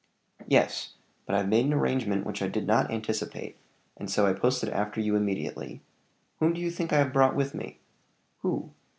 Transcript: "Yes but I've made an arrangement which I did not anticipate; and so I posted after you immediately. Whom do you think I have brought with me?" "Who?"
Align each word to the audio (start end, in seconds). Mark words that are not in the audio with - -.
"Yes 0.47 0.95
but 1.27 1.35
I've 1.35 1.47
made 1.47 1.67
an 1.67 1.73
arrangement 1.75 2.25
which 2.25 2.41
I 2.41 2.47
did 2.47 2.65
not 2.65 2.89
anticipate; 2.89 3.55
and 3.95 4.09
so 4.09 4.25
I 4.25 4.33
posted 4.33 4.69
after 4.69 4.99
you 4.99 5.15
immediately. 5.15 5.79
Whom 6.39 6.53
do 6.55 6.59
you 6.59 6.71
think 6.71 6.91
I 6.91 6.97
have 6.97 7.13
brought 7.13 7.35
with 7.35 7.53
me?" 7.53 7.77
"Who?" 8.39 8.71